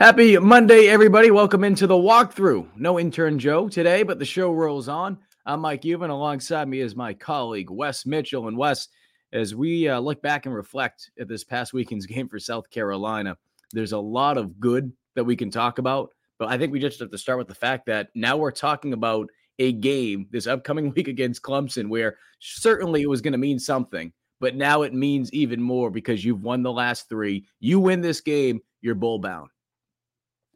[0.00, 1.30] Happy Monday, everybody.
[1.30, 2.66] Welcome into the walkthrough.
[2.74, 5.18] No intern Joe today, but the show rolls on.
[5.44, 6.06] I'm Mike Uva.
[6.06, 8.48] Alongside me is my colleague, Wes Mitchell.
[8.48, 8.88] And Wes,
[9.34, 13.36] as we uh, look back and reflect at this past weekend's game for South Carolina,
[13.74, 16.14] there's a lot of good that we can talk about.
[16.38, 18.94] But I think we just have to start with the fact that now we're talking
[18.94, 19.28] about
[19.58, 24.14] a game this upcoming week against Clemson where certainly it was going to mean something,
[24.40, 27.44] but now it means even more because you've won the last three.
[27.58, 29.50] You win this game, you're bowl bound.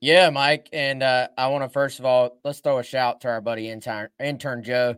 [0.05, 0.69] Yeah, Mike.
[0.75, 3.71] And uh, I want to first of all, let's throw a shout to our buddy
[3.71, 4.97] intern, intern Joe.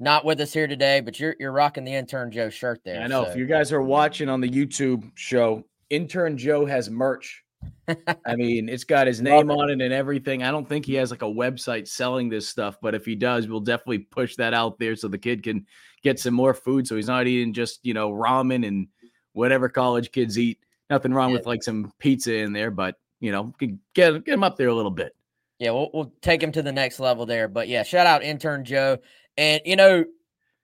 [0.00, 3.00] Not with us here today, but you're you're rocking the intern Joe shirt there.
[3.00, 3.22] I know.
[3.24, 3.30] So.
[3.30, 7.44] If you guys are watching on the YouTube show, intern Joe has merch.
[8.26, 10.42] I mean, it's got his name on it and everything.
[10.42, 13.46] I don't think he has like a website selling this stuff, but if he does,
[13.46, 15.64] we'll definitely push that out there so the kid can
[16.02, 16.88] get some more food.
[16.88, 18.88] So he's not eating just you know ramen and
[19.32, 20.58] whatever college kids eat.
[20.88, 21.36] Nothing wrong yeah.
[21.36, 24.74] with like some pizza in there, but you know, get get him up there a
[24.74, 25.14] little bit.
[25.58, 27.46] Yeah, we'll we'll take him to the next level there.
[27.46, 28.98] But yeah, shout out intern Joe.
[29.36, 30.04] And you know,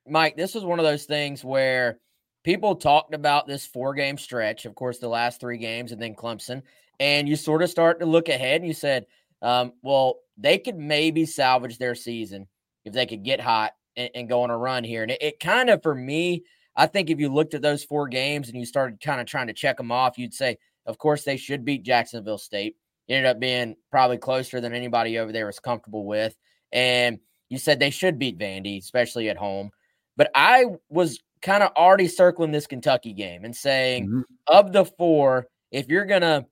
[0.07, 1.99] Mike, this was one of those things where
[2.43, 6.15] people talked about this four game stretch, of course, the last three games and then
[6.15, 6.63] Clemson.
[6.99, 9.05] And you sort of start to look ahead and you said,
[9.41, 12.47] um, well, they could maybe salvage their season
[12.85, 15.03] if they could get hot and, and go on a run here.
[15.03, 16.43] And it, it kind of, for me,
[16.75, 19.47] I think if you looked at those four games and you started kind of trying
[19.47, 20.57] to check them off, you'd say,
[20.87, 22.75] of course, they should beat Jacksonville State.
[23.07, 26.35] It ended up being probably closer than anybody over there was comfortable with.
[26.71, 29.69] And you said they should beat Vandy, especially at home.
[30.15, 34.21] But I was kind of already circling this Kentucky game and saying, mm-hmm.
[34.47, 36.45] of the four, if you're going to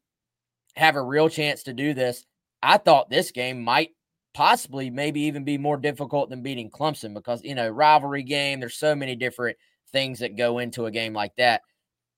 [0.75, 2.25] have a real chance to do this,
[2.61, 3.91] I thought this game might
[4.33, 8.77] possibly maybe even be more difficult than beating Clemson because, you know, rivalry game, there's
[8.77, 9.57] so many different
[9.91, 11.61] things that go into a game like that.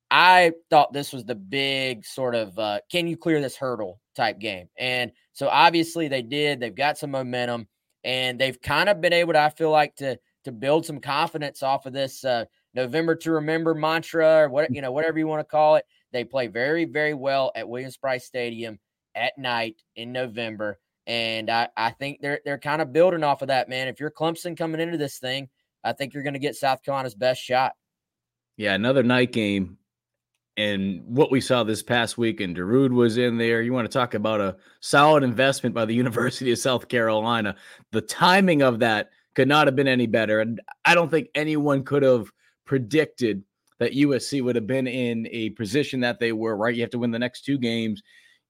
[0.10, 4.40] I thought this was the big sort of uh, can you clear this hurdle type
[4.40, 4.68] game.
[4.78, 6.60] And so obviously they did.
[6.60, 7.68] They've got some momentum
[8.04, 11.62] and they've kind of been able to, I feel like, to to build some confidence
[11.62, 15.42] off of this uh, November to remember mantra or what you know, whatever you want
[15.42, 15.86] to call it.
[16.14, 18.80] They play very, very well at Williams Brice Stadium
[19.14, 20.80] at night in November.
[21.06, 23.88] And I, I think they're they're kind of building off of that, man.
[23.88, 25.50] If you're Clemson coming into this thing,
[25.84, 27.74] I think you're going to get South Carolina's best shot.
[28.58, 29.78] Yeah, another night game
[30.58, 33.62] and what we saw this past week, and Darude was in there.
[33.62, 37.56] You want to talk about a solid investment by the University of South Carolina.
[37.92, 40.40] The timing of that could not have been any better.
[40.40, 42.32] And I don't think anyone could have
[42.66, 43.44] predicted
[43.78, 46.74] that USC would have been in a position that they were, right?
[46.74, 48.02] You have to win the next two games.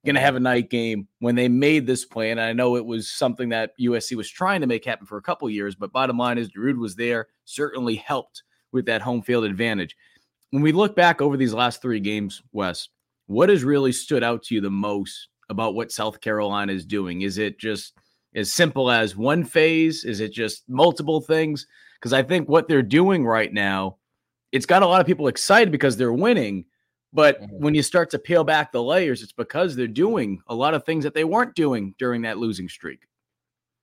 [0.06, 2.40] Going to have a night game when they made this plan.
[2.40, 5.50] I know it was something that USC was trying to make happen for a couple
[5.50, 9.98] years, but bottom line is Darude was there, certainly helped with that home field advantage
[10.52, 12.90] when we look back over these last three games, Wes,
[13.28, 17.22] what has really stood out to you the most about what South Carolina is doing?
[17.22, 17.94] Is it just
[18.36, 20.04] as simple as one phase?
[20.04, 21.68] Is it just multiple things?
[22.00, 23.98] Because I think what they're doing right now,
[24.52, 26.66] it's got a lot of people excited because they're winning.
[27.14, 27.64] But mm-hmm.
[27.64, 30.86] when you start to peel back the layers, it's because they're doing a lot of
[30.86, 33.08] things that they weren't doing during that losing streak.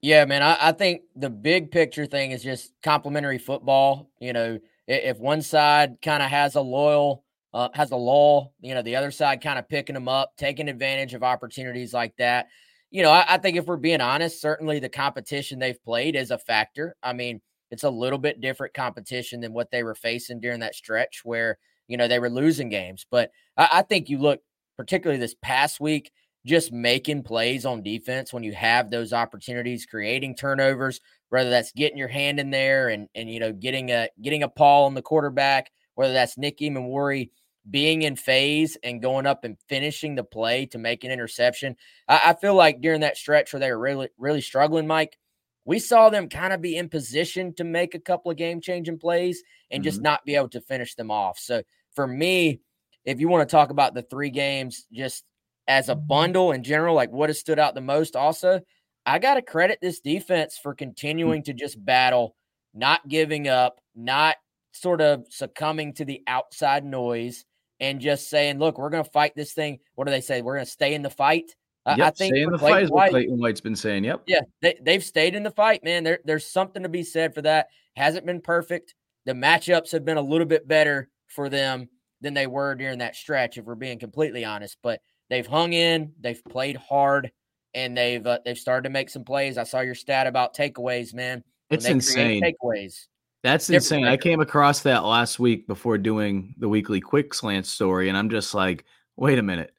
[0.03, 0.43] Yeah, man.
[0.43, 4.11] I, I think the big picture thing is just complementary football.
[4.21, 7.25] You know, if one side kind of has a loyal
[7.55, 10.69] uh, has a lull, you know, the other side kind of picking them up, taking
[10.69, 12.49] advantage of opportunities like that.
[12.91, 16.33] You know, I, I, think if we're being honest, certainly the competition they've played is
[16.33, 16.97] a factor.
[17.01, 17.41] I mean,
[17.71, 21.59] it's a little bit different competition than what they were facing during that stretch where,
[21.87, 23.07] you know, they were losing games.
[23.09, 24.41] But I, I think you look,
[24.77, 26.11] particularly this past week,
[26.45, 31.01] just making plays on defense when you have those opportunities, creating turnovers,
[31.35, 34.49] whether that's getting your hand in there and and you know getting a getting a
[34.49, 37.31] paw on the quarterback, whether that's Nicky Emmanwori
[37.69, 41.75] being in phase and going up and finishing the play to make an interception.
[42.07, 45.19] I, I feel like during that stretch where they were really really struggling, Mike,
[45.65, 49.01] we saw them kind of be in position to make a couple of game changing
[49.01, 49.89] plays and mm-hmm.
[49.89, 51.41] just not be able to finish them off.
[51.41, 51.65] So
[51.97, 52.61] for me,
[53.05, 55.25] if you want to talk about the three games just
[55.67, 58.61] as a bundle in general, like what has stood out the most also,
[59.07, 60.79] I got to credit this defense for hmm.
[60.79, 62.37] continuing to just battle,
[62.73, 64.37] not giving up, not
[64.73, 67.45] sort of succumbing to the outside noise
[67.81, 69.79] and just saying, look, we're going to fight this thing.
[69.95, 70.43] What do they say?
[70.43, 71.55] We're going to stay in the fight.
[71.87, 74.05] Yep, I think stay in the Clayton fight is what Clayton White's been saying.
[74.05, 74.23] Yep.
[74.27, 76.03] Yeah, they, they've stayed in the fight, man.
[76.03, 77.69] There, there's something to be said for that.
[77.95, 78.95] Hasn't been perfect.
[79.27, 81.89] The matchups have been a little bit better for them
[82.23, 84.79] than they were during that stretch, if we're being completely honest.
[84.83, 87.31] But they've hung in, they've played hard
[87.75, 89.59] and they've uh, they've started to make some plays.
[89.59, 91.43] I saw your stat about takeaways, man.
[91.71, 92.43] It's insane.
[92.43, 93.07] Takeaways.
[93.43, 94.07] That's insane.
[94.07, 98.31] I came across that last week before doing the weekly quick slant story, and I'm
[98.31, 98.85] just like,
[99.17, 99.73] wait a minute.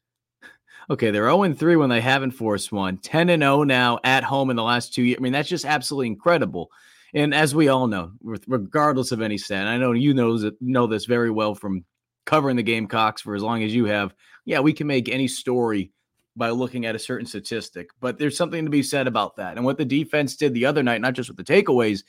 [0.88, 4.52] Okay, they're 0 3 when they haven't forced one, 10 and 0 now at home
[4.52, 5.18] in the last two years.
[5.20, 6.70] I mean, that's just absolutely incredible.
[7.16, 11.06] And as we all know, regardless of any stat, I know you know, know this
[11.06, 11.86] very well from
[12.28, 14.14] covering the Gamecocks for as long as you have.
[14.46, 15.92] Yeah, we can make any story
[16.36, 19.56] by looking at a certain statistic, but there's something to be said about that.
[19.56, 22.04] And what the defense did the other night, not just with the takeaways,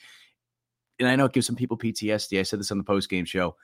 [0.99, 2.39] and I know it gives some people PTSD.
[2.39, 3.55] I said this on the post game show.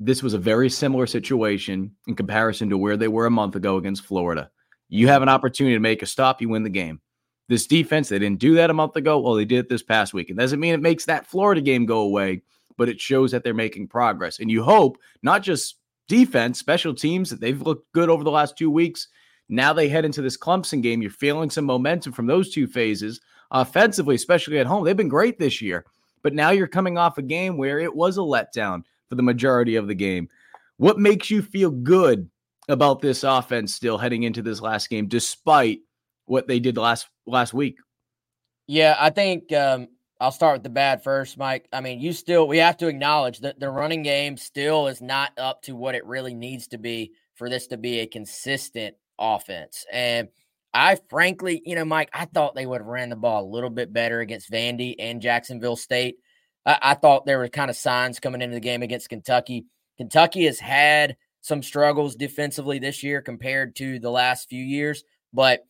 [0.00, 3.76] This was a very similar situation in comparison to where they were a month ago
[3.76, 4.50] against Florida.
[4.88, 7.00] You have an opportunity to make a stop, you win the game.
[7.48, 9.18] This defense, they didn't do that a month ago.
[9.20, 10.30] Well, they did it this past week.
[10.30, 12.42] It doesn't mean it makes that Florida game go away,
[12.76, 14.40] but it shows that they're making progress.
[14.40, 15.76] And you hope not just
[16.08, 19.08] defense, special teams that they've looked good over the last two weeks.
[19.48, 21.02] Now they head into this Clemson game.
[21.02, 23.20] You're feeling some momentum from those two phases
[23.50, 24.84] offensively, especially at home.
[24.84, 25.84] They've been great this year,
[26.22, 29.76] but now you're coming off a game where it was a letdown for the majority
[29.76, 30.28] of the game.
[30.78, 32.28] What makes you feel good
[32.68, 35.80] about this offense still heading into this last game, despite
[36.26, 37.76] what they did last last week.
[38.66, 39.88] Yeah, I think um,
[40.20, 41.68] I'll start with the bad first, Mike.
[41.72, 45.32] I mean, you still we have to acknowledge that the running game still is not
[45.38, 49.84] up to what it really needs to be for this to be a consistent offense.
[49.92, 50.28] And
[50.72, 53.70] I frankly, you know, Mike, I thought they would have ran the ball a little
[53.70, 56.16] bit better against Vandy and Jacksonville State.
[56.66, 59.66] I, I thought there were kind of signs coming into the game against Kentucky.
[59.96, 65.60] Kentucky has had some struggles defensively this year compared to the last few years, but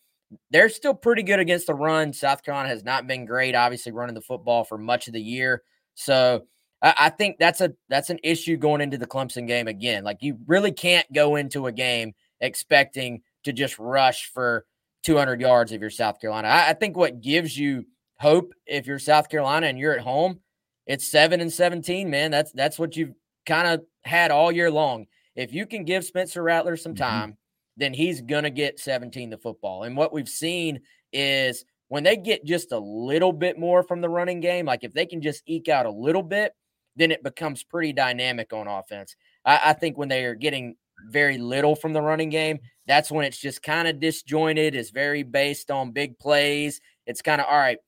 [0.51, 2.13] they're still pretty good against the run.
[2.13, 5.63] South Carolina has not been great, obviously, running the football for much of the year.
[5.95, 6.45] So
[6.81, 10.05] I, I think that's a that's an issue going into the Clemson game again.
[10.05, 14.67] Like you really can't go into a game expecting to just rush for
[15.05, 16.49] 200 yards if you're South Carolina.
[16.49, 17.85] I, I think what gives you
[18.19, 20.41] hope if you're South Carolina and you're at home,
[20.87, 22.31] it's seven and 17, man.
[22.31, 23.15] That's that's what you've
[23.47, 25.07] kind of had all year long.
[25.35, 27.03] If you can give Spencer Rattler some mm-hmm.
[27.03, 27.39] time, mm-hmm
[27.77, 29.83] then he's going to get 17 the football.
[29.83, 30.81] And what we've seen
[31.13, 34.93] is when they get just a little bit more from the running game, like if
[34.93, 36.53] they can just eke out a little bit,
[36.97, 39.17] then it becomes pretty dynamic on offense.
[39.45, 40.77] I, I think when they are getting
[41.11, 44.75] very little from the running game, that's when it's just kind of disjointed.
[44.75, 46.81] It's very based on big plays.
[47.07, 47.79] It's kind of all right.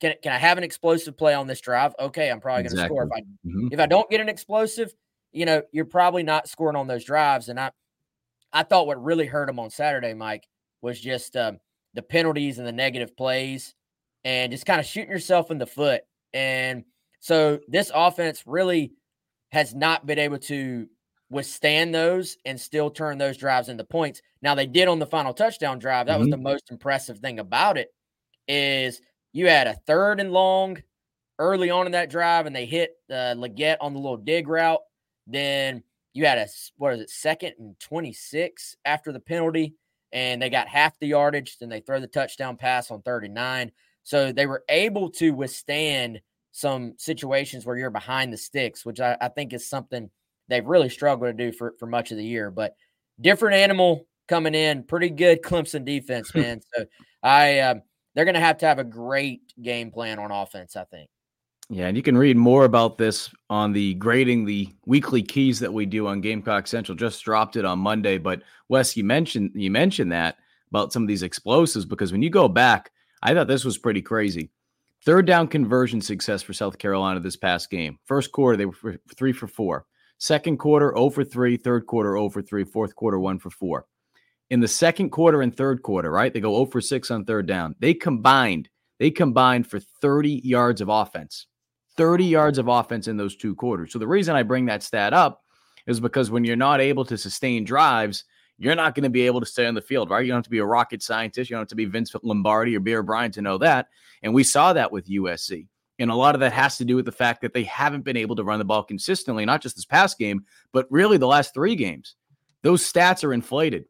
[0.00, 1.94] Can, can I have an explosive play on this drive?
[1.98, 2.94] Okay, I'm probably going to exactly.
[2.96, 3.04] score.
[3.04, 3.68] If I mm-hmm.
[3.72, 4.94] if I don't get an explosive,
[5.32, 7.48] you know, you're probably not scoring on those drives.
[7.48, 7.70] And I
[8.52, 10.46] I thought what really hurt him on Saturday, Mike,
[10.82, 11.58] was just um,
[11.94, 13.74] the penalties and the negative plays
[14.24, 16.02] and just kind of shooting yourself in the foot.
[16.32, 16.84] And
[17.20, 18.92] so this offense really
[19.50, 20.86] has not been able to
[21.28, 24.22] withstand those and still turn those drives into points.
[24.42, 26.06] Now they did on the final touchdown drive.
[26.06, 26.20] That mm-hmm.
[26.20, 27.92] was the most impressive thing about it
[28.48, 29.00] is
[29.32, 30.82] you had a third and long
[31.38, 34.80] early on in that drive and they hit uh, Legette on the little dig route.
[35.26, 35.82] Then
[36.16, 36.46] you had a
[36.78, 39.74] what is it second and 26 after the penalty
[40.12, 43.70] and they got half the yardage then they throw the touchdown pass on 39
[44.02, 46.20] so they were able to withstand
[46.52, 50.08] some situations where you're behind the sticks which i, I think is something
[50.48, 52.74] they've really struggled to do for, for much of the year but
[53.20, 56.84] different animal coming in pretty good clemson defense man so
[57.22, 57.82] i um,
[58.14, 61.08] they're going to have to have a great game plan on offense i think
[61.68, 65.72] yeah, and you can read more about this on the grading the weekly keys that
[65.72, 66.94] we do on Gamecock Central.
[66.94, 70.36] Just dropped it on Monday, but Wes, you mentioned you mentioned that
[70.70, 74.02] about some of these explosives because when you go back, I thought this was pretty
[74.02, 74.50] crazy.
[75.04, 77.98] Third down conversion success for South Carolina this past game.
[78.04, 79.86] First quarter, they were three for four.
[80.18, 81.56] Second quarter, 0 for three.
[81.56, 82.64] Third quarter, 0 for three.
[82.64, 83.86] Fourth quarter, one for four.
[84.48, 86.32] In the second quarter and third quarter, right?
[86.32, 87.74] They go 0 for six on third down.
[87.80, 88.68] They combined,
[88.98, 91.46] they combined for 30 yards of offense.
[91.96, 93.92] 30 yards of offense in those two quarters.
[93.92, 95.42] So the reason I bring that stat up
[95.86, 98.24] is because when you're not able to sustain drives,
[98.58, 100.24] you're not going to be able to stay on the field, right?
[100.24, 101.50] You don't have to be a rocket scientist.
[101.50, 103.88] You don't have to be Vince Lombardi or Bear Bryant to know that.
[104.22, 105.66] And we saw that with USC.
[105.98, 108.16] And a lot of that has to do with the fact that they haven't been
[108.16, 111.54] able to run the ball consistently, not just this past game, but really the last
[111.54, 112.16] three games.
[112.62, 113.86] Those stats are inflated.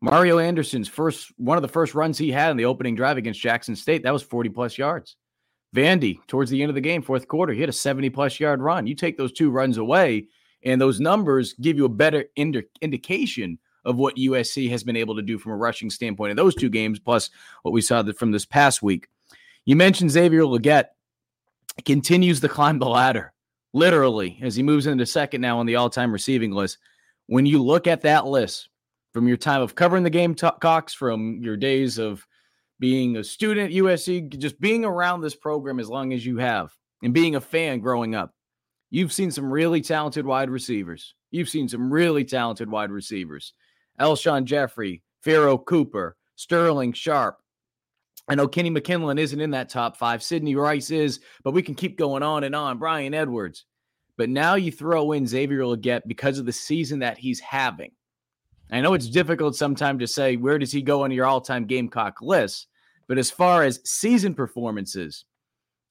[0.00, 3.40] Mario Anderson's first one of the first runs he had in the opening drive against
[3.40, 5.16] Jackson State, that was 40 plus yards.
[5.74, 8.60] Vandy, towards the end of the game, fourth quarter, he had a 70 plus yard
[8.60, 8.86] run.
[8.86, 10.26] You take those two runs away,
[10.64, 15.16] and those numbers give you a better indi- indication of what USC has been able
[15.16, 17.30] to do from a rushing standpoint in those two games, plus
[17.62, 19.08] what we saw from this past week.
[19.64, 20.86] You mentioned Xavier Legette
[21.84, 23.32] continues to climb the ladder,
[23.72, 26.78] literally, as he moves into second now on the all time receiving list.
[27.26, 28.68] When you look at that list
[29.12, 32.26] from your time of covering the Gamecocks, from your days of
[32.78, 36.74] being a student at USC, just being around this program as long as you have,
[37.02, 38.34] and being a fan growing up,
[38.90, 41.14] you've seen some really talented wide receivers.
[41.30, 43.54] You've seen some really talented wide receivers.
[44.00, 47.41] Alshon Jeffery, Pharoh Cooper, Sterling Sharpe.
[48.28, 50.22] I know Kenny McKinley isn't in that top five.
[50.22, 52.78] Sidney Rice is, but we can keep going on and on.
[52.78, 53.64] Bryan Edwards.
[54.16, 57.92] But now you throw in Xavier Legette because of the season that he's having.
[58.70, 62.22] I know it's difficult sometimes to say where does he go on your all-time Gamecock
[62.22, 62.68] list,
[63.06, 65.24] but as far as season performances,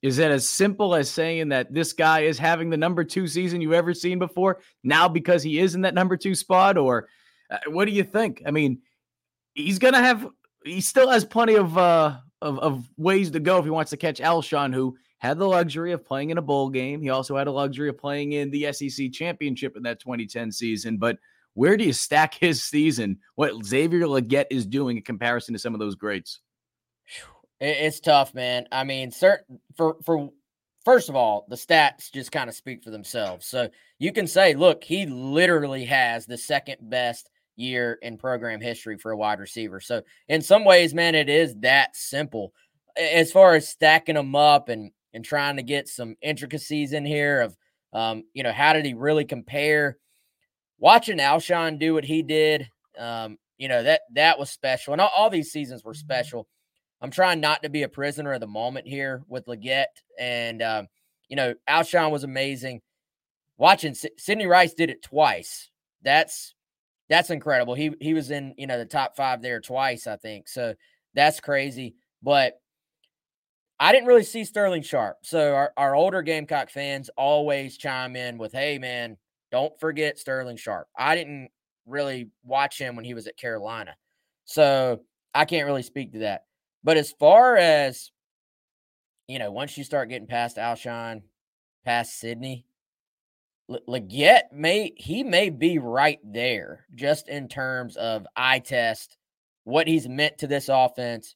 [0.01, 3.61] is that as simple as saying that this guy is having the number two season
[3.61, 6.75] you've ever seen before now because he is in that number two spot?
[6.75, 7.07] Or
[7.51, 8.41] uh, what do you think?
[8.47, 8.79] I mean,
[9.53, 10.27] he's going to have,
[10.63, 13.97] he still has plenty of, uh, of, of ways to go if he wants to
[13.97, 17.01] catch Alshon, who had the luxury of playing in a bowl game.
[17.01, 20.97] He also had a luxury of playing in the SEC championship in that 2010 season.
[20.97, 21.19] But
[21.53, 23.19] where do you stack his season?
[23.35, 26.39] What Xavier Legette is doing in comparison to some of those greats?
[27.59, 28.67] It's tough, man.
[28.71, 30.31] I mean, certain for for
[30.83, 33.45] first of all, the stats just kind of speak for themselves.
[33.45, 38.97] So you can say, look, he literally has the second best year in program history
[38.97, 39.79] for a wide receiver.
[39.79, 42.53] So in some ways, man, it is that simple.
[42.97, 47.41] As far as stacking them up and and trying to get some intricacies in here
[47.41, 47.57] of
[47.93, 49.97] um, you know, how did he really compare?
[50.79, 54.93] Watching Alshon do what he did, um, you know, that that was special.
[54.93, 55.99] And all, all these seasons were mm-hmm.
[55.99, 56.47] special.
[57.01, 59.85] I'm trying not to be a prisoner of the moment here with Legette,
[60.19, 60.87] And, um,
[61.29, 62.81] you know, Alshon was amazing.
[63.57, 65.69] Watching Sidney Rice did it twice.
[66.03, 66.53] That's
[67.11, 67.75] that's incredible.
[67.75, 70.47] He he was in you know the top five there twice, I think.
[70.47, 70.73] So
[71.13, 71.95] that's crazy.
[72.23, 72.53] But
[73.81, 75.17] I didn't really see Sterling Sharpe.
[75.23, 79.17] So our, our older Gamecock fans always chime in with, hey man,
[79.51, 81.49] don't forget Sterling Sharpe." I didn't
[81.85, 83.93] really watch him when he was at Carolina.
[84.45, 85.01] So
[85.35, 86.45] I can't really speak to that.
[86.81, 88.11] But as far as,
[89.27, 91.23] you know, once you start getting past Alshon,
[91.83, 92.65] past Sidney,
[93.87, 99.17] Legette may he may be right there just in terms of eye test,
[99.63, 101.35] what he's meant to this offense,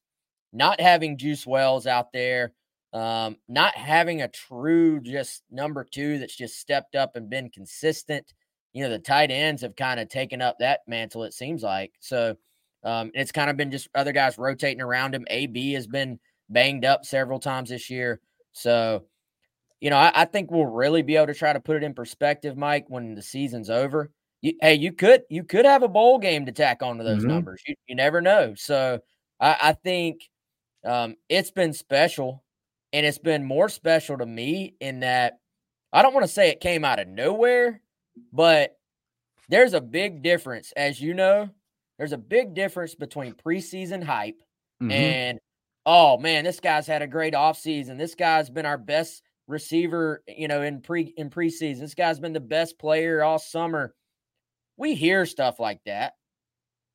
[0.53, 2.53] not having Juice Wells out there,
[2.93, 8.33] um, not having a true just number two that's just stepped up and been consistent.
[8.73, 11.93] You know, the tight ends have kind of taken up that mantle, it seems like.
[11.99, 12.35] So
[12.83, 15.25] um, it's kind of been just other guys rotating around him.
[15.29, 18.21] AB has been banged up several times this year.
[18.51, 19.05] So,
[19.85, 21.93] you know, I, I, think we'll really be able to try to put it in
[21.93, 24.09] perspective, Mike, when the season's over.
[24.41, 27.27] You, hey, you could you could have a bowl game to tack onto those mm-hmm.
[27.27, 27.61] numbers.
[27.67, 28.55] You, you never know.
[28.55, 29.01] So
[29.39, 30.27] I, I think
[30.83, 32.43] um, it's been special,
[32.93, 35.37] and it's been more special to me in that
[35.93, 37.79] I don't want to say it came out of nowhere,
[38.33, 38.75] but
[39.49, 41.47] there's a big difference, as you know,
[41.99, 44.41] there's a big difference between preseason hype
[44.81, 44.89] mm-hmm.
[44.89, 45.39] and
[45.85, 47.99] oh man, this guy's had a great offseason.
[47.99, 51.79] This guy's been our best receiver, you know, in pre in preseason.
[51.79, 53.93] This guy's been the best player all summer.
[54.77, 56.13] We hear stuff like that,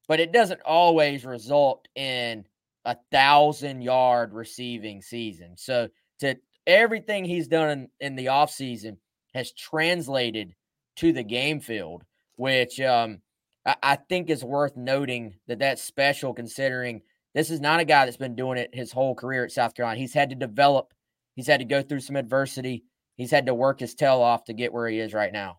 [0.08, 2.44] but it doesn't always result in
[2.84, 5.56] a thousand yard receiving season.
[5.56, 5.88] So
[6.20, 8.96] to everything he's done in, in the offseason
[9.34, 10.54] has translated
[10.96, 12.04] to the game field,
[12.36, 13.20] which um
[13.66, 17.02] I, think is worth noting that that's special considering
[17.34, 20.00] this is not a guy that's been doing it his whole career at South Carolina.
[20.00, 20.92] He's had to develop,
[21.40, 22.84] he's had to go through some adversity,
[23.16, 25.58] he's had to work his tail off to get where he is right now.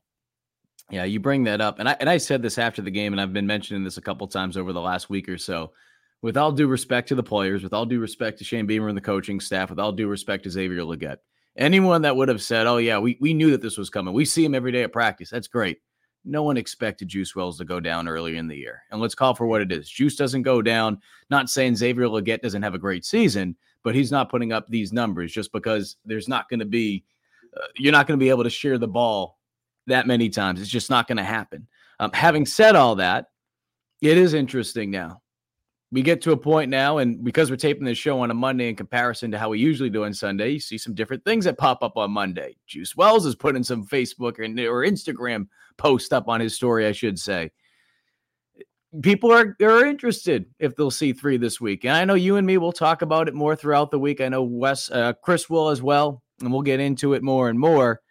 [0.92, 3.22] Yeah, you bring that up, and I and I said this after the game, and
[3.22, 5.72] I've been mentioning this a couple times over the last week or so.
[6.22, 8.98] With all due respect to the players, with all due respect to Shane Beamer and
[8.98, 11.18] the coaching staff, with all due respect to Xavier Legette,
[11.58, 14.14] anyone that would have said, "Oh yeah, we we knew that this was coming.
[14.14, 15.30] We see him every day at practice.
[15.30, 15.80] That's great."
[16.24, 18.84] no one expected Juice Wells to go down earlier in the year.
[18.92, 19.90] And let's call for what it is.
[19.90, 21.00] Juice doesn't go down.
[21.30, 24.94] Not saying Xavier Legette doesn't have a great season, but he's not putting up these
[24.94, 27.04] numbers just because there's not going to be,
[27.56, 29.40] uh, you're not going to be able to share the ball
[29.88, 30.62] that many times.
[30.62, 31.68] It's just not going to happen.
[32.00, 33.28] Um, having said all that,
[34.02, 35.22] it is interesting now
[35.92, 38.70] we get to a point now, and because we're taping this show on a Monday
[38.70, 41.58] in comparison to how we usually do on Sunday, you see some different things that
[41.58, 42.56] pop up on Monday.
[42.66, 45.48] Juice Wells is putting some Facebook or, or Instagram
[45.78, 47.52] post up on his story, I should say.
[49.02, 51.86] People are, are interested if they'll see three this week.
[51.86, 54.20] And I know you and me will talk about it more throughout the week.
[54.20, 57.58] I know Wes, uh, Chris will as well, and we'll get into it more and
[57.58, 58.02] more.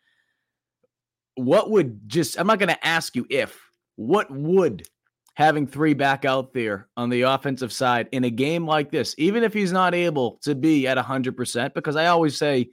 [1.34, 3.58] What would just, I'm not going to ask you if,
[3.96, 4.88] what would
[5.34, 9.42] having three back out there on the offensive side in a game like this, even
[9.42, 12.68] if he's not able to be at 100%, because I always say,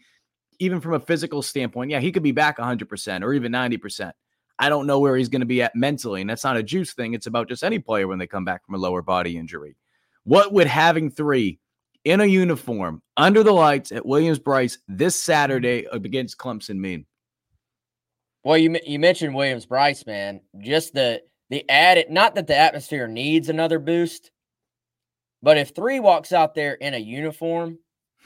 [0.60, 4.12] even from a physical standpoint, yeah, he could be back 100% or even 90%.
[4.60, 6.22] I don't know where he's going to be at mentally.
[6.22, 7.14] And that's not a juice thing.
[7.14, 9.76] It's about just any player when they come back from a lower body injury.
[10.24, 11.60] What would having three
[12.04, 17.06] in a uniform under the lights at Williams Brice this Saturday against Clemson mean?
[18.44, 20.42] Well, you you mentioned Williams Brice, man.
[20.60, 24.32] Just the the added not that the atmosphere needs another boost,
[25.42, 27.80] But if three walks out there in a uniform,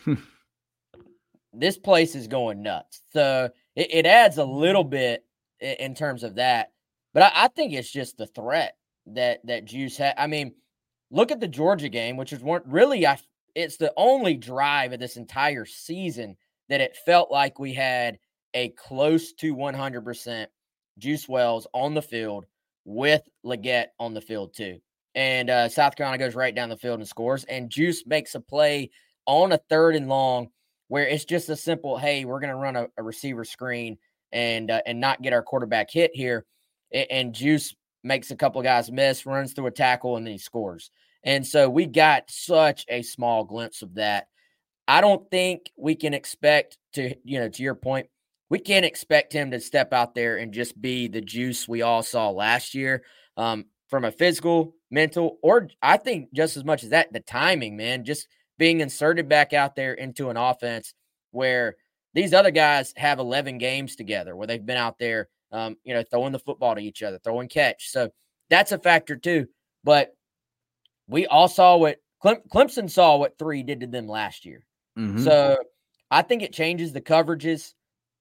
[1.53, 3.01] this place is going nuts.
[3.13, 5.25] So it, it adds a little bit
[5.61, 6.71] in, terms of that.
[7.13, 8.75] But I, I, think it's just the threat
[9.07, 10.15] that that Juice had.
[10.17, 10.53] I mean,
[11.09, 13.19] look at the Georgia game, which is one really I
[13.55, 16.37] it's the only drive of this entire season
[16.69, 18.17] that it felt like we had
[18.53, 20.45] a close to 100%
[20.97, 22.45] Juice Wells on the field
[22.85, 24.79] with Legette on the field too.
[25.15, 27.43] And uh, South Carolina goes right down the field and scores.
[27.45, 28.91] And Juice makes a play
[29.25, 30.49] on a third and long
[30.87, 33.97] where it's just a simple, hey, we're going to run a, a, receiver screen
[34.31, 36.45] and uh, and not get our quarterback hit here.
[36.93, 40.91] And Juice makes a couple guys miss, runs through a tackle, and then he scores.
[41.23, 44.27] And so we got such a small glimpse of that.
[44.87, 48.07] I don't think we can expect to, you know, to your point,
[48.49, 52.03] we can't expect him to step out there and just be the juice we all
[52.03, 53.03] saw last year
[53.37, 57.77] um, from a physical, mental, or I think just as much as that, the timing,
[57.77, 60.93] man, just being inserted back out there into an offense
[61.31, 61.75] where
[62.13, 66.03] these other guys have 11 games together where they've been out there, um, you know,
[66.03, 67.89] throwing the football to each other, throwing catch.
[67.89, 68.09] So
[68.49, 69.47] that's a factor too.
[69.83, 70.15] But
[71.07, 74.65] we all saw what Clem- Clemson saw what three did to them last year.
[74.97, 75.23] Mm-hmm.
[75.23, 75.57] So
[76.09, 77.73] I think it changes the coverages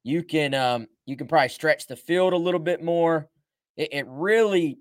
[0.03, 3.29] you can um you can probably stretch the field a little bit more.
[3.77, 4.79] It, it really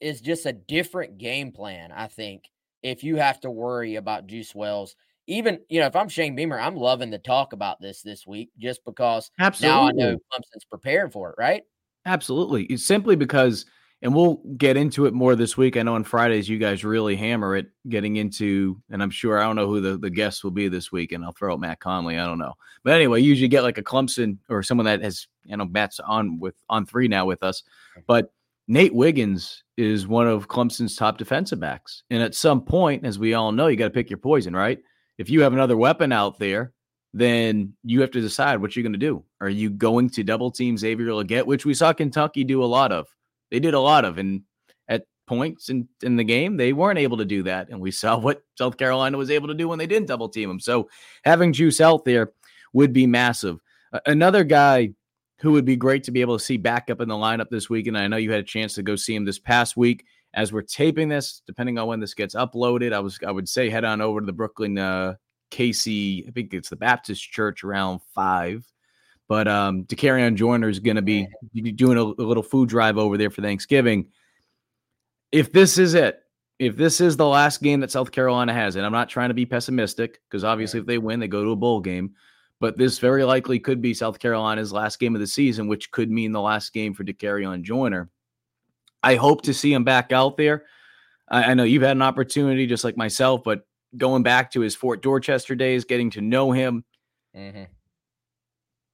[0.00, 2.44] is just a different game plan, I think,
[2.82, 4.96] if you have to worry about Juice Wells.
[5.26, 8.50] Even you know, if I'm Shane Beamer, I'm loving the talk about this this week
[8.58, 9.76] just because Absolutely.
[9.76, 11.62] now I know Clemson's prepared for it, right?
[12.04, 13.66] Absolutely, it's simply because
[14.02, 15.76] and we'll get into it more this week.
[15.76, 19.44] I know on Fridays you guys really hammer it, getting into, and I'm sure I
[19.44, 21.80] don't know who the, the guests will be this week, and I'll throw out Matt
[21.80, 22.18] Conley.
[22.18, 22.52] I don't know,
[22.84, 26.00] but anyway, you usually get like a Clemson or someone that has you know Matt's
[26.00, 27.62] on with on three now with us,
[28.06, 28.32] but
[28.68, 33.34] Nate Wiggins is one of Clemson's top defensive backs, and at some point, as we
[33.34, 34.78] all know, you got to pick your poison, right?
[35.18, 36.72] If you have another weapon out there,
[37.14, 39.24] then you have to decide what you're going to do.
[39.40, 42.92] Are you going to double team Xavier Legette, which we saw Kentucky do a lot
[42.92, 43.06] of?
[43.50, 44.42] They did a lot of, and
[44.88, 47.70] at points in, in the game, they weren't able to do that.
[47.70, 50.48] And we saw what South Carolina was able to do when they didn't double team
[50.48, 50.60] them.
[50.60, 50.88] So
[51.24, 52.32] having Juice out there
[52.72, 53.60] would be massive.
[54.04, 54.90] Another guy
[55.40, 57.70] who would be great to be able to see back up in the lineup this
[57.70, 60.04] week, and I know you had a chance to go see him this past week.
[60.36, 63.68] As we're taping this, depending on when this gets uploaded, I was I would say
[63.68, 65.14] head on over to the Brookland uh,
[65.50, 65.88] Cayce.
[65.88, 68.64] I think it's the Baptist Church around five
[69.28, 73.16] but um, Dakereon Joyner is going to be doing a, a, little food drive over
[73.16, 74.06] there for Thanksgiving.
[75.32, 76.20] If this is it,
[76.58, 79.34] if this is the last game that South Carolina has, and I'm not trying to
[79.34, 82.14] be pessimistic because obviously if they win, they go to a bowl game.
[82.58, 86.10] But this very likely could be South Carolina's last game of the season, which could
[86.10, 88.08] mean the last game for Dakereon Joyner.
[89.06, 90.64] I hope to see him back out there.
[91.28, 93.64] I, I know you've had an opportunity, just like myself, but
[93.96, 96.84] going back to his Fort Dorchester days, getting to know him.
[97.36, 97.62] Mm-hmm.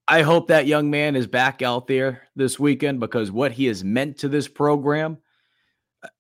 [0.07, 3.83] I hope that young man is back out there this weekend because what he has
[3.83, 5.17] meant to this program.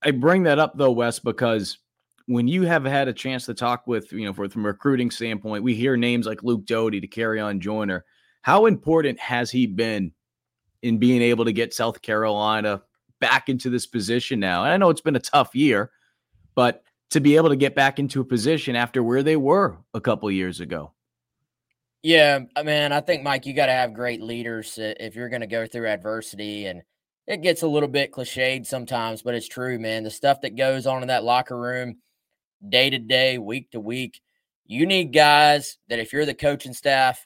[0.02, 1.76] I bring that up though, Wes, because
[2.24, 5.64] when you have had a chance to talk with, you know, from a recruiting standpoint,
[5.64, 8.06] we hear names like Luke Doty Dakereon Joyner.
[8.40, 10.12] How important has he been
[10.80, 12.80] in being able to get South Carolina
[13.22, 14.64] back into this position now?
[14.64, 15.90] And I know it's been a tough year,
[16.54, 20.00] but to be able to get back into a position after where they were a
[20.00, 20.92] couple years ago.
[22.02, 25.46] Yeah, man, I think Mike, you got to have great leaders if you're going to
[25.46, 26.82] go through adversity, and
[27.26, 30.02] it gets a little bit cliched sometimes, but it's true, man.
[30.02, 31.98] The stuff that goes on in that locker room,
[32.68, 34.20] day to day, week to week,
[34.66, 37.24] you need guys that if you're the coaching staff,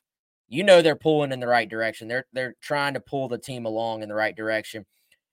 [0.48, 2.08] you know they're pulling in the right direction.
[2.08, 4.84] They're they're trying to pull the team along in the right direction.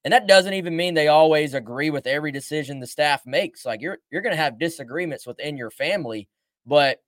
[0.04, 3.66] And that doesn't even mean they always agree with every decision the staff makes.
[3.66, 6.28] Like you're you're to have disagreements within your family,
[6.66, 7.00] but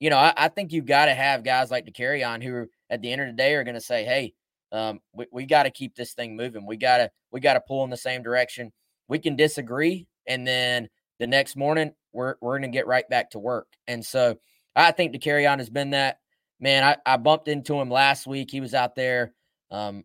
[0.00, 3.12] you know, I, I think you've got to have guys like Dakereon who, at the
[3.12, 4.34] end of the day, are to say, "Hey,
[4.72, 6.66] um, we, we got to keep this thing moving.
[6.66, 8.72] We got to we got to pull in the same direction.
[9.06, 10.88] We can disagree, and then
[11.20, 14.38] the next morning we're we're to get right back to work." And so,
[14.74, 16.18] I think Dakereon has been that
[16.58, 16.82] man.
[16.82, 18.50] I, I bumped into him last week.
[18.50, 19.32] He was out there
[19.70, 20.04] um,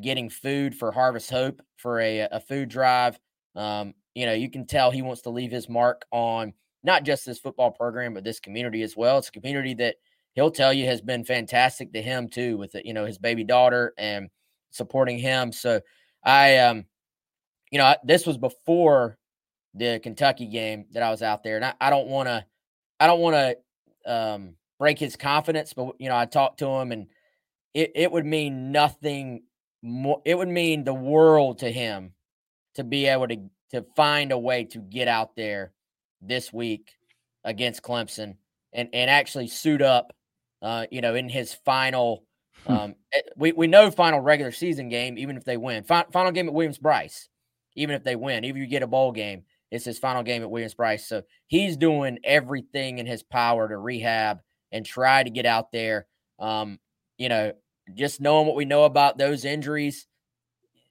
[0.00, 3.18] getting food for Harvest Hope for a a food drive.
[3.54, 7.26] Um, you know, you can tell he wants to leave his mark on not just
[7.26, 9.18] this football program, but this community as well.
[9.18, 9.96] It's a community that
[10.34, 13.94] he'll tell you has been fantastic to him too, with you know his baby daughter
[13.98, 14.30] and
[14.70, 15.52] supporting him.
[15.52, 15.80] So
[16.24, 16.84] I, um,
[17.70, 19.18] you know, this was before
[19.74, 22.44] the Kentucky game that I was out there, and I, I don't want to,
[22.98, 26.92] I don't want to um, break his confidence, but you know, I talked to him,
[26.92, 27.06] and
[27.74, 29.42] it it would mean nothing
[29.82, 30.20] more.
[30.24, 32.12] It would mean the world to him
[32.74, 33.36] to be able to
[33.72, 35.72] to find a way to get out there
[36.20, 36.92] this week
[37.44, 38.36] against Clemson
[38.72, 40.14] and and actually suit up,
[40.62, 42.24] uh, you know, in his final.
[42.66, 42.72] Hmm.
[42.72, 45.84] Um, eh, we we know final regular season game, even if they win.
[45.84, 47.28] final game at Williams Brice,
[47.74, 50.42] even if they win, even if you get a bowl game, it's his final game
[50.42, 51.06] at Williams Brice.
[51.06, 54.40] So he's doing everything in his power to rehab
[54.72, 56.06] and try to get out there.
[56.38, 56.78] Um,
[57.18, 57.52] you know,
[57.94, 60.06] just knowing what we know about those injuries,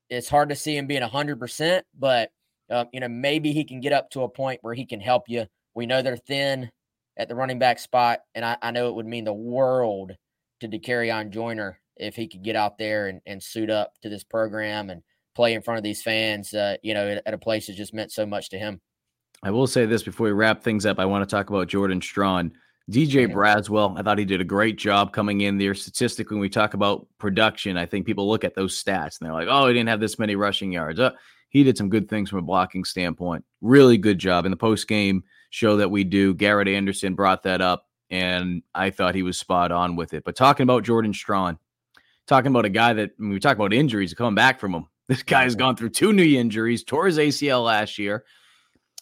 [0.10, 2.32] it's hard to see him being 100%, but,
[2.70, 5.24] uh, you know, maybe he can get up to a point where he can help
[5.28, 5.46] you.
[5.76, 6.70] We know they're thin
[7.18, 10.14] at the running back spot, and I, I know it would mean the world
[10.62, 14.24] to Dakereon Joyner if he could get out there and, and suit up to this
[14.24, 15.04] program and
[15.36, 18.12] play in front of these fans, uh, you know, at, a place that just meant
[18.12, 18.82] so much to him.
[19.44, 21.00] I will say this before we wrap things up.
[21.00, 22.52] I want to talk about Jordan Strachan.
[22.90, 25.76] Djay Braswell, I thought he did a great job coming in there.
[25.76, 29.34] Statistically, when we talk about production, I think people look at those stats and they're
[29.34, 31.00] like, oh, he didn't have this many rushing yards.
[31.00, 31.12] Uh,
[31.50, 33.46] he did some good things from a blocking standpoint.
[33.62, 34.46] Really good job.
[34.46, 38.90] In the post game show that we do, Garrett Anderson brought that up, and I
[38.90, 40.24] thought he was spot on with it.
[40.24, 41.60] But talking about Jordan Strachan,
[42.28, 45.24] talking about a guy that when we talk about injuries, coming back from him, this
[45.24, 48.26] guy has gone through two knee injuries, tore his ACL last year.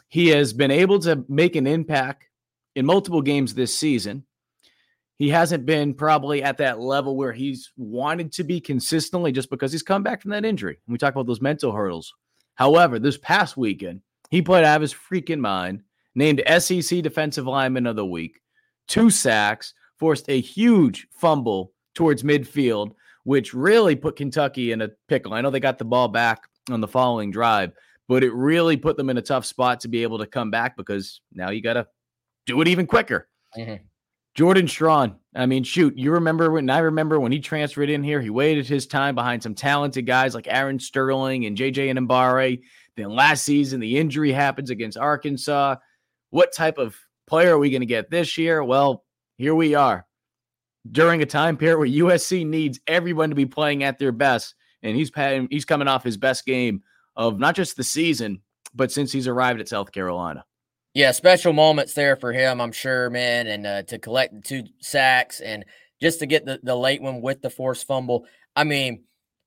[0.10, 2.28] He has been able to make an impact
[2.78, 4.24] in multiple games this season.
[5.16, 9.72] He hasn't been probably at that level where he's wanted to be consistently just because
[9.72, 10.78] he's come back from that injury.
[10.86, 12.14] And we talk about those mental hurdles.
[12.54, 15.82] However, this past weekend, he played out of his freaking mind,
[16.14, 18.40] named SEC Defensive Lineman of the Week,
[18.88, 22.92] two sacks, forced a huge fumble towards midfield,
[23.24, 25.34] which really put Kentucky in a pickle.
[25.34, 27.72] I know they got the ball back on the following drive,
[28.08, 30.78] but it really put them in a tough spot to be able to come back
[30.78, 31.88] because now you got to
[32.48, 33.28] do it even quicker.
[33.56, 33.84] Mm-hmm.
[34.34, 35.16] Jordan Strachan.
[35.36, 38.68] I mean, shoot, you remember when I remember when he transferred in here, he waited
[38.68, 42.62] his time behind some talented guys like Aaron Sterling and JJ and Enagbare.
[42.96, 45.76] Then last season, the injury happens against Arkansas.
[46.30, 46.96] What type of
[47.28, 48.64] player are we going to get this year?
[48.64, 49.04] Well,
[49.38, 50.06] here we are
[50.92, 54.56] during a time period where USC needs everyone to be playing at their best.
[54.84, 55.12] And he's
[55.50, 56.84] he's coming off his best game
[57.16, 58.42] of not just the season,
[58.76, 60.46] but since he's arrived at South Carolina.
[60.98, 63.46] Yeah, special moments there for him, I'm sure, man.
[63.46, 65.64] And uh, to collect the two sacks and
[66.02, 68.26] just to get the, the late one with the forced fumble.
[68.56, 69.04] I mean,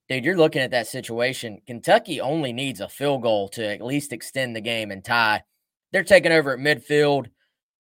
[0.09, 1.61] dude, you're looking at that situation.
[1.67, 5.43] Kentucky only needs a field goal to at least extend the game and tie.
[5.91, 7.27] They're taking over at midfield.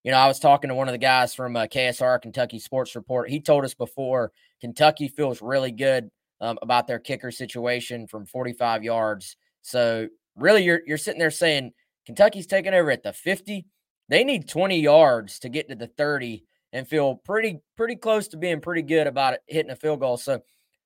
[0.02, 2.96] You know, I was talking to one of the guys from uh, KSR, Kentucky Sports
[2.96, 3.30] Report.
[3.30, 8.82] He told us before Kentucky feels really good um, about their kicker situation from 45
[8.82, 9.36] yards.
[9.62, 11.70] So, really, you're you're sitting there saying
[12.10, 13.64] Kentucky's taking over at the 50.
[14.08, 16.42] They need 20 yards to get to the 30
[16.72, 20.16] and feel pretty pretty close to being pretty good about it, hitting a field goal.
[20.16, 20.40] So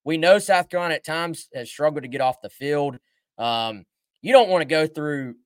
[0.05, 2.99] we know South Carolina at times has struggled to get off the field.
[3.39, 3.87] Um,
[4.21, 5.37] you don't want to go through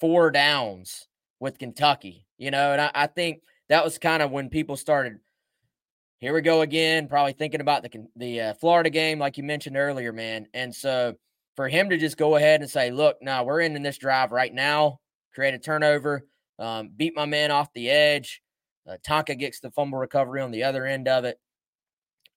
[0.00, 1.06] four downs
[1.38, 5.20] with Kentucky, you know, and I, I think that was kind of when people started.
[6.18, 9.76] Here we go again, probably thinking about the the uh, Florida game, like you mentioned
[9.76, 10.48] earlier, man.
[10.52, 11.14] And so
[11.54, 14.52] for him to just go ahead and say, "Look, now we're ending this drive right
[14.52, 14.98] now
[15.34, 16.26] create a turnover,
[16.58, 18.42] um, beat my man off the edge.
[18.88, 21.38] Uh, Tonka gets the fumble recovery on the other end of it.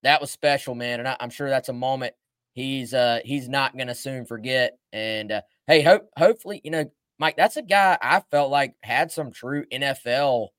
[0.03, 2.13] That was special, man, and I, am sure that's a moment
[2.53, 4.77] he's uh, he's not going to soon forget.
[4.91, 9.11] And uh, hey, hope hopefully, you know, Mike, that's a guy I felt like had
[9.11, 10.49] some true NFL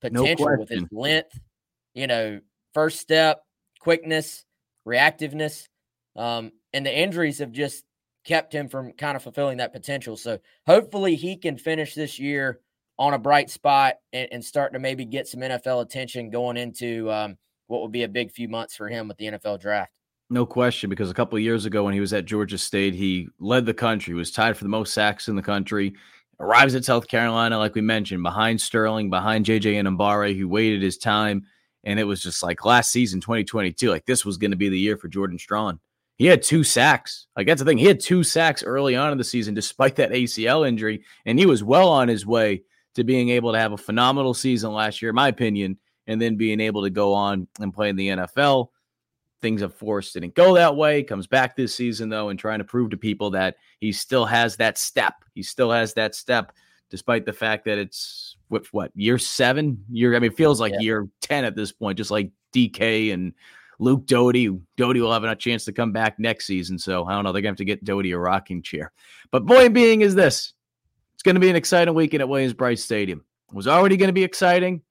[0.00, 1.38] potential no with his length,
[1.94, 2.40] you know,
[2.74, 3.42] first step,
[3.80, 4.44] quickness,
[4.86, 5.66] reactiveness.
[6.14, 7.84] Um, and the injuries have just
[8.26, 10.16] kept him from kind of fulfilling that potential.
[10.16, 12.60] So hopefully he can finish this year
[12.98, 17.10] on a bright spot and, and start to maybe get some NFL attention going into
[17.10, 19.92] um, what will be a big few months for him with the NFL draft.
[20.28, 23.64] No question, because a couple years ago when he was at Georgia State, he led
[23.64, 25.94] the country, was tied for the most sacks in the country.
[26.40, 30.98] Arrives at South Carolina, like we mentioned, behind Sterling, behind JJ Enagbare, who waited his
[30.98, 31.44] time.
[31.84, 34.78] And it was just like last season, 2022, like this was going to be the
[34.78, 35.78] year for Jordan Strachan.
[36.16, 37.26] He had two sacks.
[37.36, 37.78] Like that's the thing.
[37.78, 41.46] He had two sacks early on in the season, despite that ACL injury, and he
[41.46, 42.62] was well on his way
[42.94, 46.36] to being able to have a phenomenal season last year, in my opinion, and then
[46.36, 48.68] being able to go on and play in the NFL.
[49.42, 51.02] Things of force didn't go that way.
[51.02, 54.56] Comes back this season though, and trying to prove to people that he still has
[54.56, 55.14] that step.
[55.34, 56.52] He still has that step,
[56.88, 60.16] despite the fact that it's what what year seven, year.
[60.16, 60.80] I mean, it feels like yeah.
[60.80, 63.34] year ten at this point, just like DK and
[63.78, 64.58] Luke Doty.
[64.76, 66.78] Doty will have a chance to come back next season.
[66.78, 67.32] So I don't know.
[67.32, 68.92] They're going to have to get Doty a rocking chair.
[69.30, 70.52] But point being is this
[71.14, 73.24] it's going to be an exciting weekend at Williams Brice Stadium.
[73.50, 74.82] It was already going to be exciting.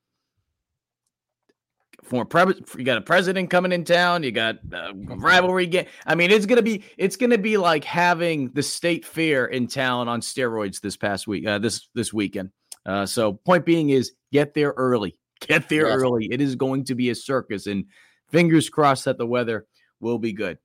[2.03, 4.21] Former pre- you got a president coming in town.
[4.21, 5.87] You got a rivalry game.
[6.05, 10.07] I mean, it's gonna be it's gonna be like having the state fair in town
[10.07, 11.47] on steroids this past week.
[11.47, 12.51] Uh, this this weekend.
[12.85, 15.17] Uh, so, point being is get there early.
[15.41, 15.97] Get there Yes.
[15.99, 16.27] early.
[16.31, 17.85] It is going to be a circus, and
[18.29, 19.65] fingers crossed that the weather
[19.99, 20.57] will be good.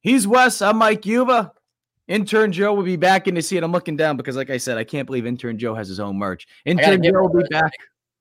[0.00, 0.60] He's Wes.
[0.62, 1.52] I'm Mike Uva.
[2.06, 3.62] Intern Joe will be back in to see it.
[3.62, 6.18] I'm looking down because, like I said, I can't believe Intern Joe has his own
[6.18, 6.46] merch.
[6.66, 7.72] Intern Joe will be back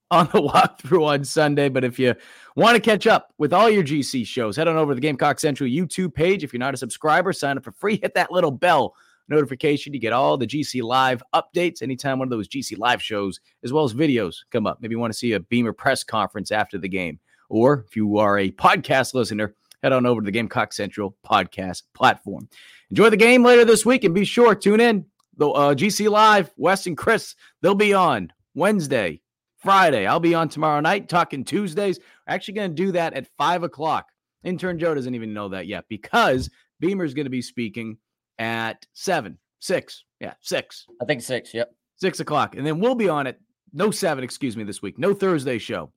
[0.10, 1.67] on the walkthrough on Sunday.
[1.67, 2.15] But if you
[2.56, 5.39] want to catch up with all your GC shows, head on over to the Gamecock
[5.39, 6.43] Central YouTube page.
[6.43, 7.99] If you're not a subscriber, sign up for free.
[8.01, 8.95] Hit that little bell
[9.27, 13.39] notification to get all the GC Live updates anytime one of those GC Live shows,
[13.63, 14.79] as well as videos, come up.
[14.82, 17.19] Maybe you want to see a Beamer press conference after the game.
[17.54, 21.84] Or if you are a podcast listener, head on over to the Gamecock Central podcast
[21.94, 22.50] platform.
[22.89, 25.06] Enjoy the game later this week and be sure tune in.
[25.38, 29.22] The uh, GC Live, Wes and Chris, they'll be on Wednesday,
[29.58, 30.08] Friday.
[30.08, 32.00] I'll be on tomorrow night talking Tuesdays.
[32.00, 34.08] We're actually going to do that at five o'clock.
[34.44, 37.98] Intern Joe doesn't even know that yet because Beamer's going to be speaking
[38.39, 41.54] at seven, six, yeah, six, I think six.
[41.54, 41.72] Yep.
[41.98, 43.39] six o'clock, and then we'll be on it.
[43.74, 44.98] No seven, excuse me, this week.
[44.98, 45.92] No Thursday show.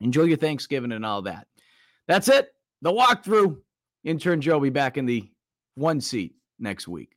[0.00, 1.46] Enjoy your Thanksgiving and all that.
[2.08, 2.48] That's it.
[2.82, 3.58] The walkthrough.
[4.02, 5.30] Intern Joe will be back in the
[5.74, 7.16] one seat next week.